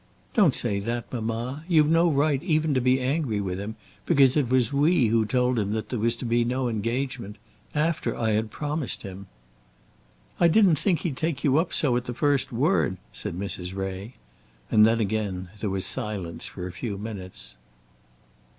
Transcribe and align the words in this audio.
"Don't 0.33 0.55
say 0.55 0.79
that, 0.79 1.13
mamma. 1.13 1.63
You've 1.67 1.87
no 1.91 2.09
right 2.09 2.41
even 2.41 2.73
to 2.73 2.81
be 2.81 2.99
angry 2.99 3.39
with 3.39 3.59
him, 3.59 3.75
because 4.07 4.35
it 4.35 4.49
was 4.49 4.73
we 4.73 5.09
who 5.09 5.27
told 5.27 5.59
him 5.59 5.73
that 5.73 5.89
there 5.89 5.99
was 5.99 6.15
to 6.15 6.25
be 6.25 6.43
no 6.43 6.67
engagement, 6.67 7.35
after 7.75 8.17
I 8.17 8.31
had 8.31 8.49
promised 8.49 9.03
him." 9.03 9.27
"I 10.39 10.47
didn't 10.47 10.77
think 10.77 11.01
he'd 11.01 11.17
take 11.17 11.43
you 11.43 11.59
up 11.59 11.71
so 11.71 11.95
at 11.97 12.05
the 12.05 12.15
first 12.15 12.51
word," 12.51 12.97
said 13.13 13.37
Mrs. 13.37 13.75
Ray; 13.75 14.15
and 14.71 14.87
then 14.87 14.97
there 15.59 15.69
was 15.69 15.81
again 15.81 15.81
silence 15.81 16.47
for 16.47 16.65
a 16.65 16.71
few 16.71 16.97
minutes. 16.97 17.53